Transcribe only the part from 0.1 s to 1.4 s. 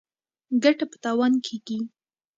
ـ ګټه په تاوان